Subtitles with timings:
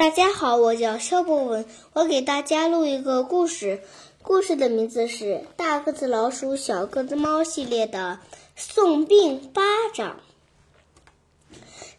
[0.00, 3.82] 大家好，我叫肖博文，我给大家录一个故事。
[4.22, 5.24] 故事的名字是
[5.58, 8.18] 《大个子老鼠、小个子猫》系列的
[8.56, 9.60] 送病巴
[9.92, 10.20] 掌。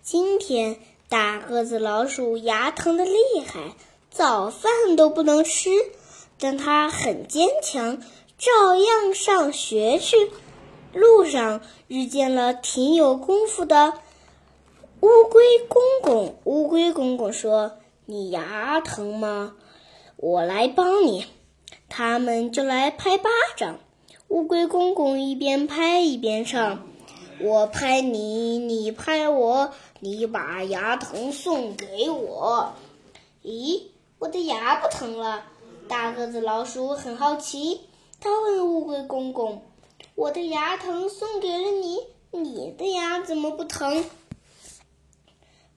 [0.02, 0.79] 今天
[1.10, 3.14] 大个子老鼠牙疼的厉
[3.46, 3.76] 害，
[4.10, 5.70] 早饭都不能吃，
[6.40, 8.02] 但它很坚强，
[8.40, 10.31] 照样上学去。
[10.92, 13.94] 路上遇见了挺有功夫的
[15.02, 16.36] 乌龟公公。
[16.45, 17.77] 乌龟公公说。
[18.12, 19.55] 你牙疼吗？
[20.17, 21.25] 我来帮你。
[21.88, 23.79] 他们就来拍巴掌。
[24.27, 26.89] 乌龟公公一边拍一边唱
[27.39, 32.73] ：“我拍你，你拍我，你把牙疼送给我。”
[33.43, 33.83] 咦，
[34.19, 35.45] 我的牙不疼了？
[35.88, 37.80] 大个子老鼠很好奇，
[38.19, 39.63] 他问乌龟公公
[40.16, 41.97] ：“我的牙疼，送给了你，
[42.31, 44.03] 你的牙怎么不疼？”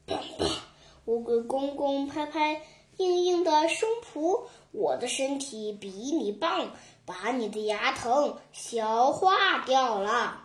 [1.07, 2.63] 乌龟公公拍拍
[2.97, 6.71] 硬硬的胸脯，我的身体比你棒，
[7.05, 10.41] 把你的牙疼消化掉了。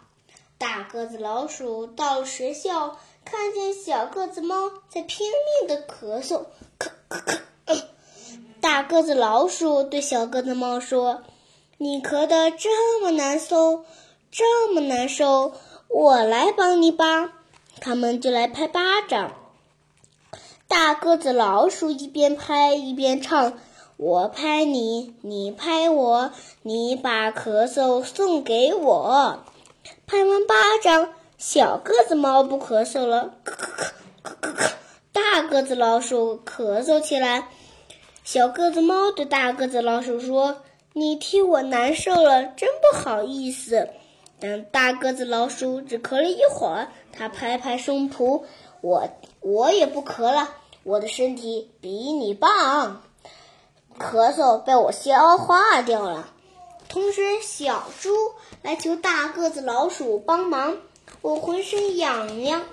[0.57, 7.81] 大个子老鼠到了学校，看见小个子猫在拼命的咳嗽，咳咳咳。
[8.59, 11.23] 大个子老鼠对小个子猫说
[11.79, 13.85] ：“你咳得这么难受，
[14.29, 15.53] 这么难受，
[15.87, 17.31] 我来帮你吧。”
[17.79, 19.38] 他们就来拍巴掌。
[20.69, 23.57] 大个子老鼠一边拍一边唱
[23.97, 29.39] ：“我拍你，你拍我，你把咳嗽送给我。”
[30.05, 30.53] 拍完巴
[30.83, 33.91] 掌，小个子猫不咳嗽了，咳咳
[34.23, 34.71] 咳咳咳。
[35.11, 37.47] 大个子老鼠咳嗽起来。
[38.23, 40.57] 小个子猫对大个子老鼠说
[40.93, 43.89] ：“你替我难受了，真不好意思。”
[44.39, 48.43] 但大个子老鼠只咳了一会儿，它拍拍胸脯。
[48.81, 49.09] 我
[49.41, 53.03] 我也不咳了，我的身体比你棒，
[53.97, 56.33] 咳嗽被我消化掉了。
[56.87, 58.09] 同时，小猪
[58.63, 60.77] 来求大个子老鼠帮忙，
[61.21, 62.63] 我浑身痒痒，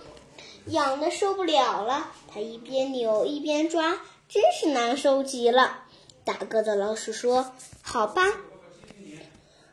[0.66, 2.10] 痒的受不了了。
[2.32, 5.80] 它一边扭一边抓，真是难受极了。
[6.24, 7.52] 大个子老鼠说
[7.82, 8.22] ：“好吧，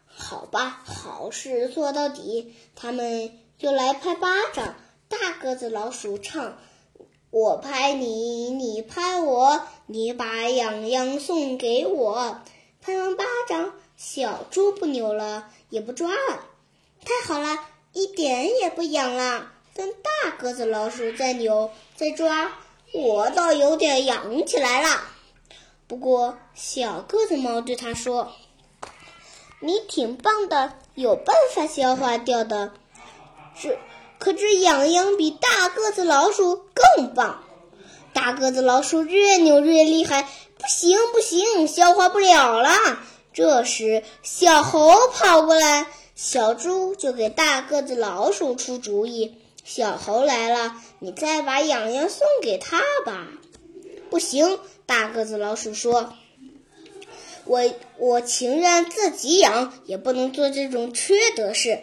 [0.07, 4.75] 好吧，好事做到底。”他们就来拍巴掌。
[5.07, 6.57] 大个子老鼠唱
[7.33, 12.41] ：“我拍你，你拍我，你把痒痒送给我。”
[12.79, 16.45] 拍完巴掌，小猪不扭了，也不抓了，
[17.03, 17.57] 太好了，
[17.91, 19.51] 一点也不痒了。
[19.73, 22.51] 但大个子老鼠再扭再抓，
[22.93, 25.01] 我倒有点痒起来了。
[25.87, 28.31] 不过小个子猫对他说
[29.59, 32.73] ：“你挺棒的，有办法消化掉的。”
[33.59, 33.79] 这。
[34.23, 36.55] 可这痒痒比大个子老鼠
[36.95, 37.43] 更棒，
[38.13, 42.69] 大个子老鼠越扭越厉害，不行不行，消化不了了。
[43.33, 53.27] 这时，小猴跑过来，小猪就给大个子老鼠出主意：“小猴来了，你再把痒痒送给他吧。”
[54.09, 56.13] 不行，大个子老鼠说
[57.43, 57.61] ：“我
[57.97, 61.81] 我情愿自己养，也不能做这种缺德事。”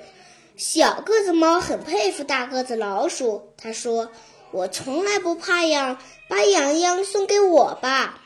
[0.61, 4.11] 小个子猫很佩服大个子老鼠，他说
[4.53, 5.97] ：“我从来不怕痒，
[6.29, 8.21] 把痒痒送给我吧。”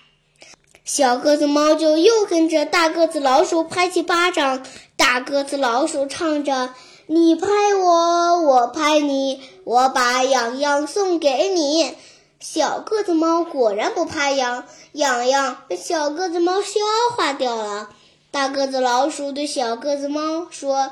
[0.84, 4.66] 小个子猫就又跟着大个子老鼠拍起巴掌。
[4.96, 6.74] 大个子老鼠唱着
[7.06, 7.46] ：“你拍
[7.76, 11.94] 我，我拍你，我把痒痒送给你。”
[12.42, 16.80] 小个子猫果然不怕痒，痒痒被小个子猫消
[17.16, 17.90] 化掉了。
[18.32, 20.90] 大个子老鼠对小个子猫说。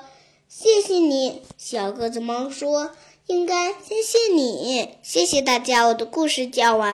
[0.54, 2.90] 谢谢你，小个子猫说
[3.26, 6.90] ：“应该谢谢你。”谢谢大家，我的故事讲完。